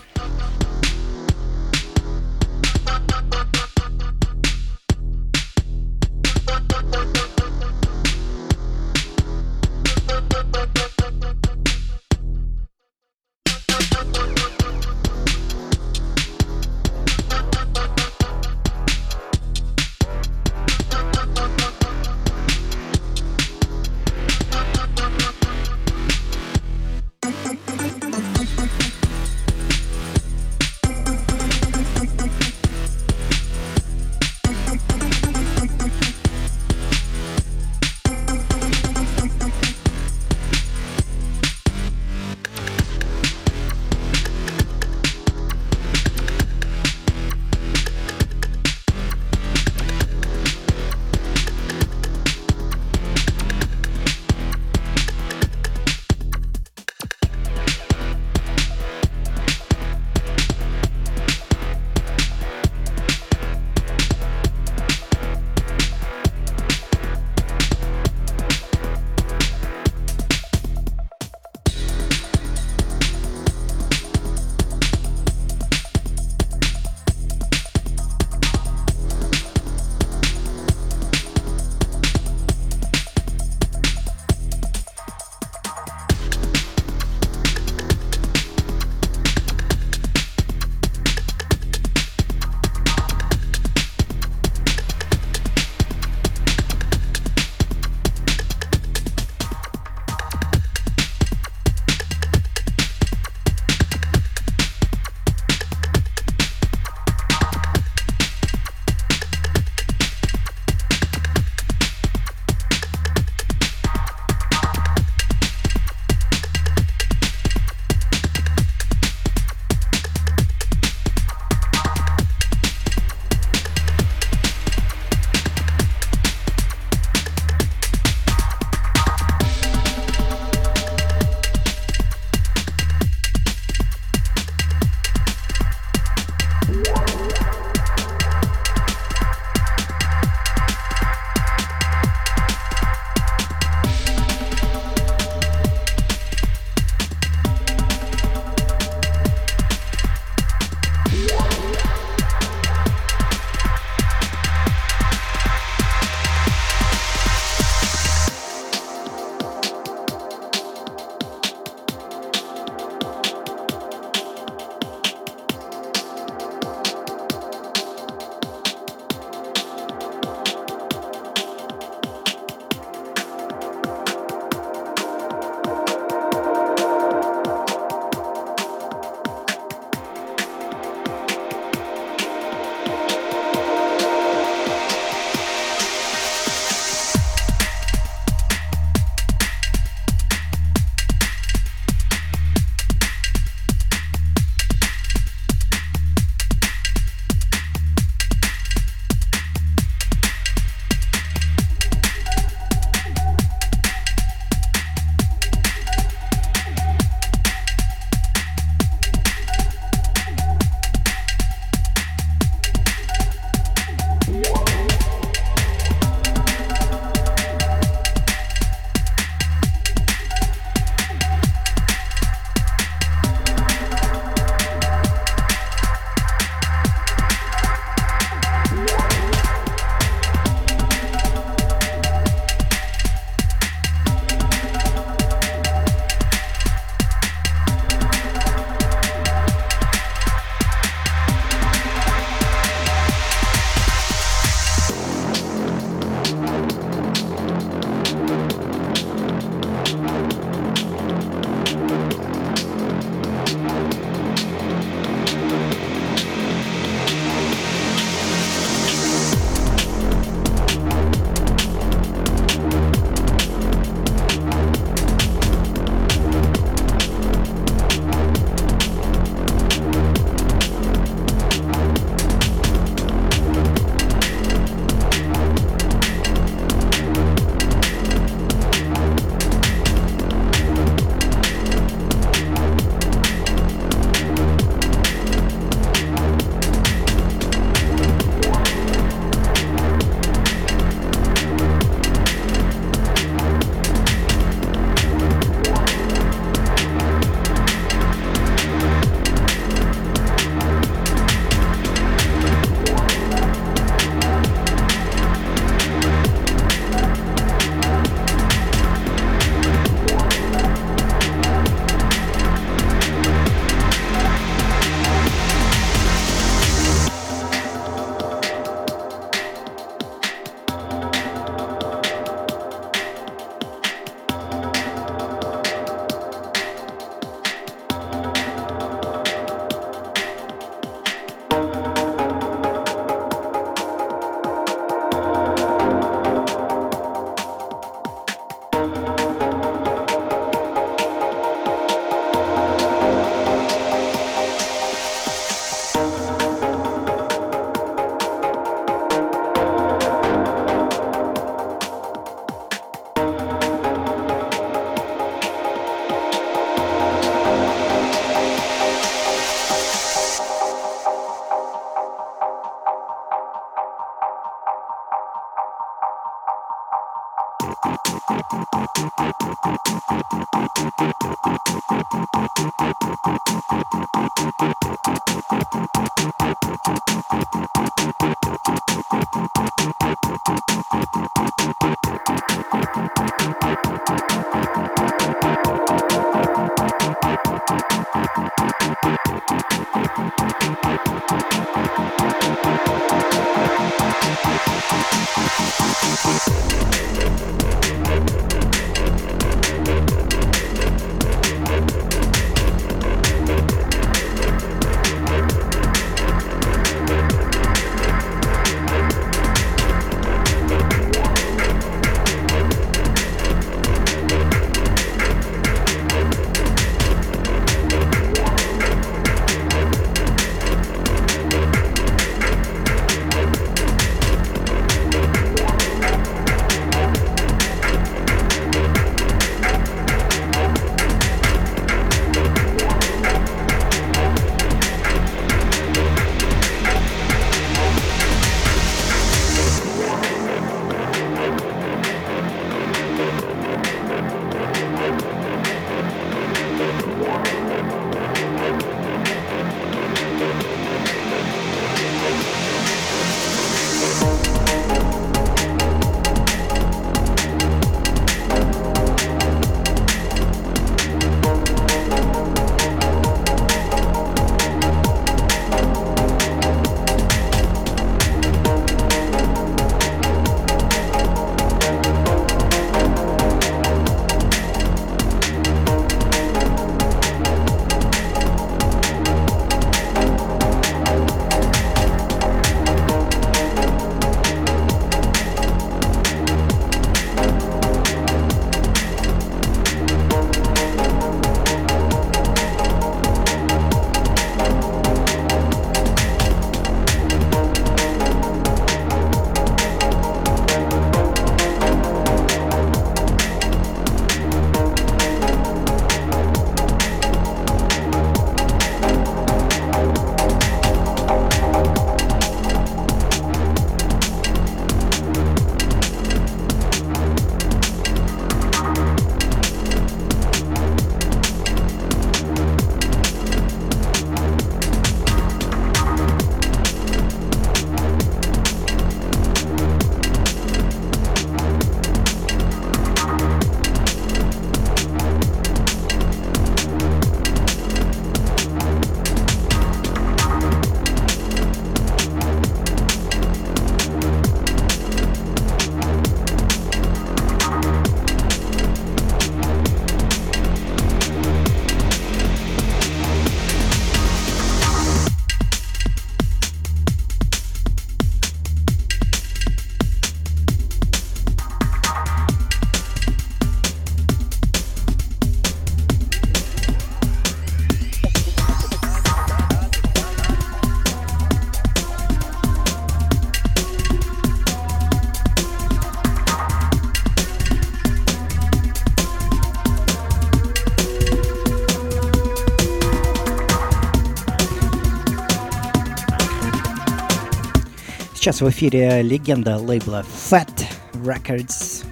Сейчас 588.44 588.60
в 588.60 588.68
эфире 588.68 589.22
легенда 589.22 589.78
лейбла 589.78 590.22
Fat 590.50 590.84
Records. 591.14 592.04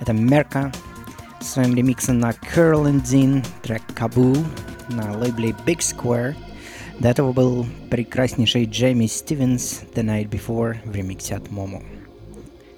Это 0.00 0.12
Мерка 0.12 0.70
своим 1.40 1.74
ремиксом 1.74 2.18
на 2.18 2.32
Curl 2.32 2.84
and 2.84 3.02
Dean, 3.02 3.42
трек 3.62 3.80
Kabul 3.94 4.44
на 4.90 5.16
лейбле 5.16 5.56
Big 5.64 5.78
Square. 5.78 6.36
До 7.00 7.08
этого 7.08 7.32
был 7.32 7.66
прекраснейший 7.88 8.66
Джейми 8.66 9.06
Стивенс 9.06 9.80
The 9.94 10.04
Night 10.04 10.28
Before 10.28 10.76
в 10.84 10.94
ремиксе 10.94 11.36
от 11.36 11.50
Момо. 11.50 11.82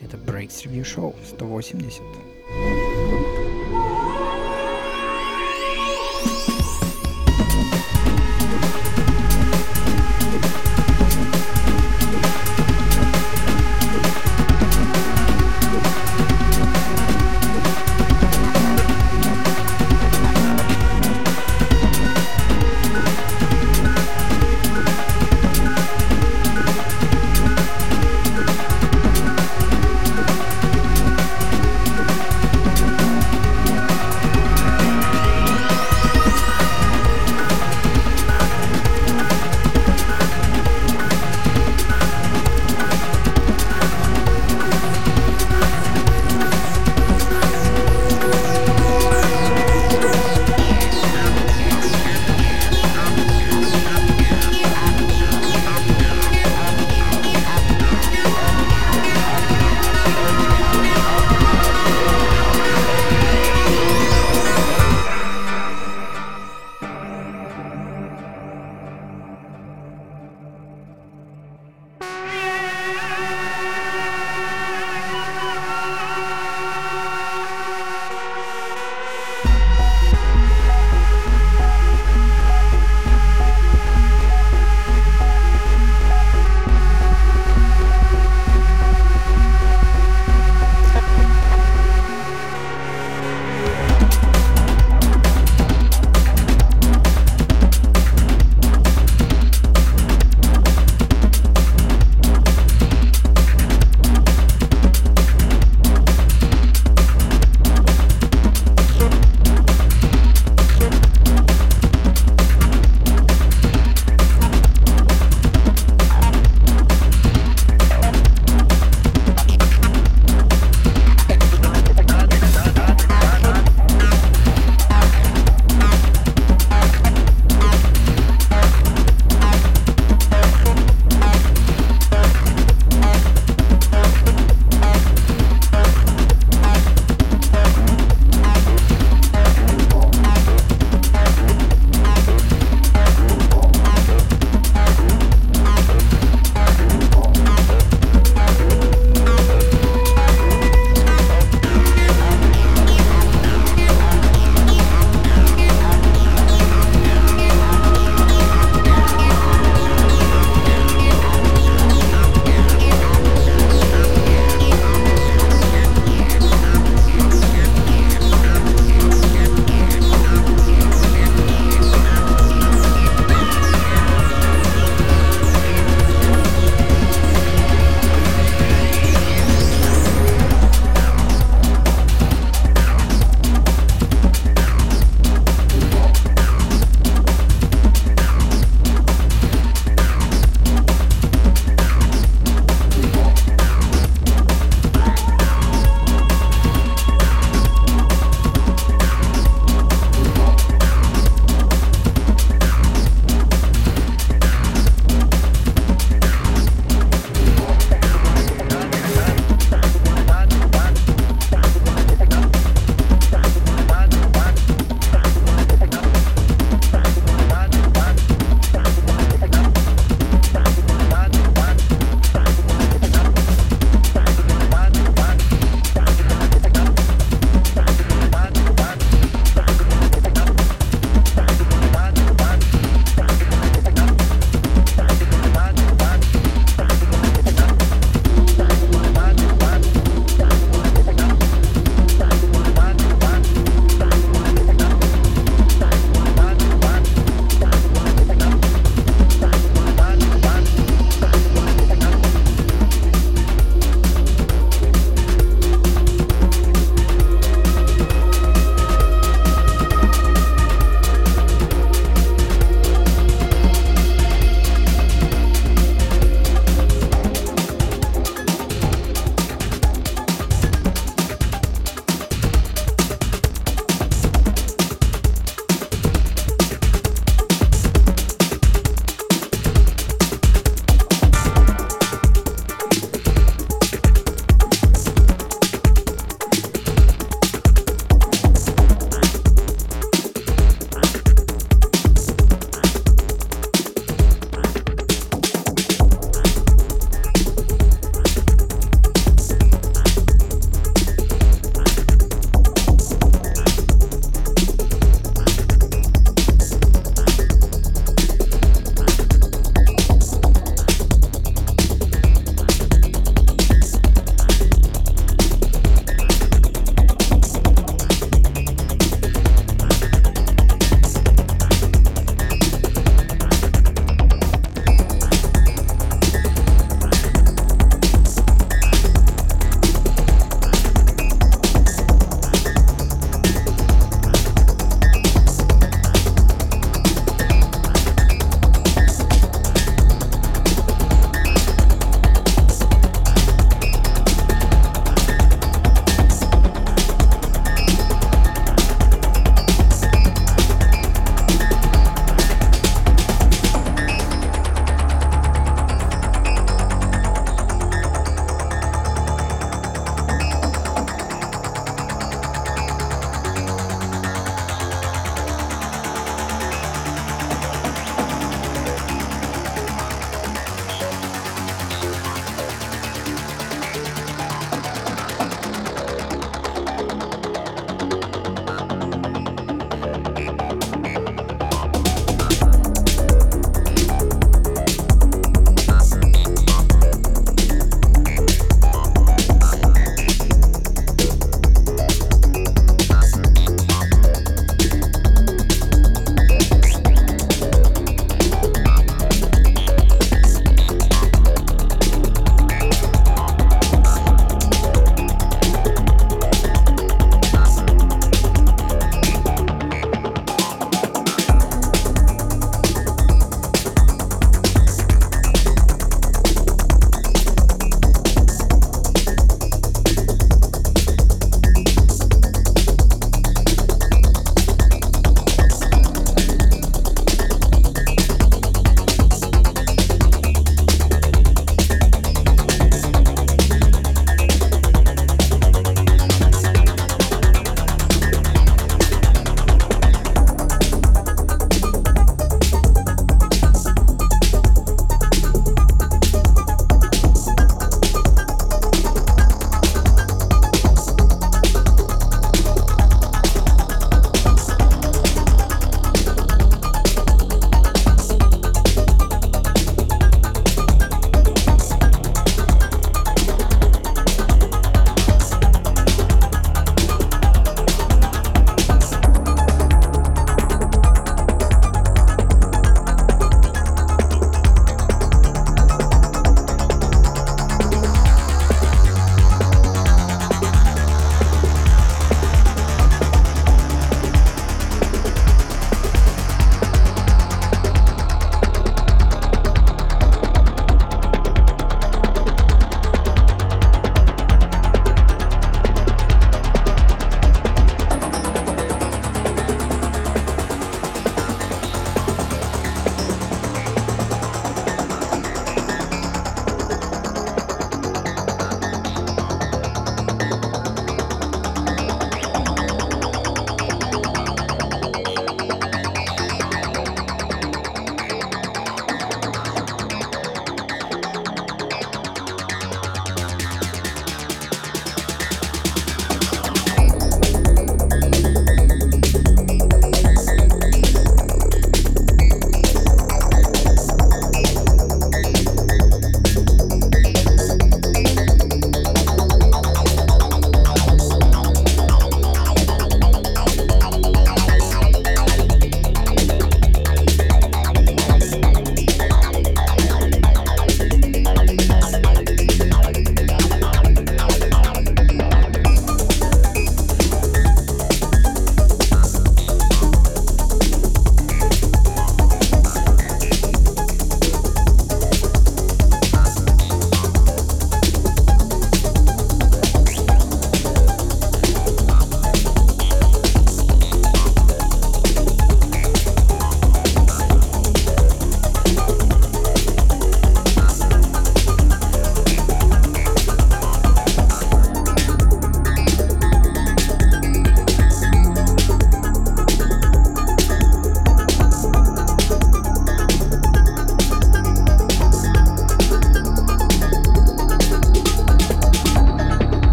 Это 0.00 0.16
Breaks 0.16 0.64
Review 0.64 0.84
Show 0.84 1.16
180. 1.26 2.00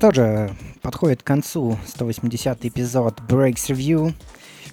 Что 0.00 0.12
же, 0.12 0.56
подходит 0.80 1.22
к 1.22 1.26
концу 1.26 1.78
180 1.86 2.64
эпизод 2.64 3.20
Breaks 3.28 3.68
Review. 3.68 4.14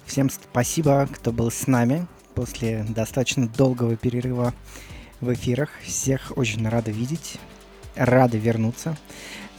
Всем 0.06 0.30
спасибо, 0.30 1.06
кто 1.12 1.32
был 1.32 1.50
с 1.50 1.66
нами 1.66 2.06
после 2.34 2.82
достаточно 2.88 3.46
долгого 3.46 3.94
перерыва 3.96 4.54
в 5.20 5.30
эфирах. 5.34 5.68
Всех 5.84 6.32
очень 6.36 6.66
рада 6.66 6.92
видеть, 6.92 7.36
рада 7.94 8.38
вернуться. 8.38 8.96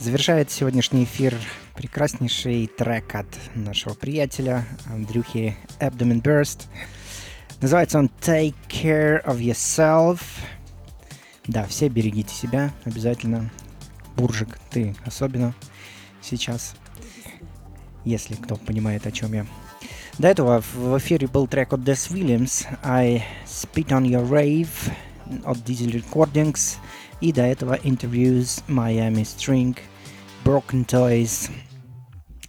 Завершает 0.00 0.50
сегодняшний 0.50 1.04
эфир 1.04 1.36
прекраснейший 1.76 2.66
трек 2.66 3.14
от 3.14 3.28
нашего 3.54 3.94
приятеля 3.94 4.66
Андрюхи 4.86 5.56
Abdomen 5.78 6.20
Burst. 6.20 6.62
Называется 7.60 8.00
он 8.00 8.10
Take 8.20 8.56
Care 8.68 9.24
of 9.24 9.38
Yourself. 9.38 10.20
Да, 11.46 11.64
все 11.66 11.86
берегите 11.86 12.34
себя 12.34 12.72
обязательно. 12.84 13.52
Буржик, 14.16 14.58
ты 14.70 14.94
особенно 15.04 15.54
сейчас, 16.22 16.74
если 18.04 18.34
кто 18.34 18.56
понимает, 18.56 19.06
о 19.06 19.12
чем 19.12 19.32
я. 19.32 19.46
До 20.18 20.28
этого 20.28 20.62
в 20.74 20.98
эфире 20.98 21.26
был 21.28 21.46
трек 21.46 21.72
от 21.72 21.80
Des 21.80 22.10
Williams 22.10 22.66
I 22.82 23.24
Spit 23.46 23.88
on 23.88 24.04
Your 24.04 24.28
Rave 24.28 24.68
от 25.44 25.58
Diesel 25.58 26.02
Recordings 26.02 26.76
и 27.20 27.32
до 27.32 27.42
этого 27.42 27.74
Interviews 27.78 28.62
Miami 28.68 29.22
String 29.22 29.78
Broken 30.44 30.86
Toys. 30.86 31.50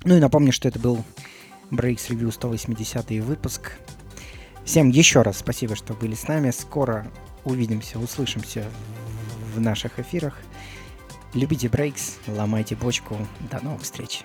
Ну 0.04 0.18
и 0.18 0.20
напомню, 0.20 0.52
что 0.52 0.68
это 0.68 0.80
был 0.80 1.04
Breaks 1.70 2.10
Review 2.10 2.32
180 2.32 3.10
выпуск. 3.24 3.74
Всем 4.66 4.90
еще 4.90 5.22
раз 5.22 5.40
спасибо, 5.40 5.76
что 5.76 5.94
были 5.94 6.16
с 6.16 6.28
нами. 6.28 6.52
Скоро 6.52 7.08
увидимся, 7.46 8.00
услышимся 8.00 8.66
в 9.56 9.62
наших 9.62 10.00
эфирах. 10.00 10.38
Любите 11.34 11.70
брейкс, 11.70 12.18
ломайте 12.28 12.76
бочку. 12.76 13.16
До 13.50 13.64
новых 13.64 13.84
встреч. 13.84 14.24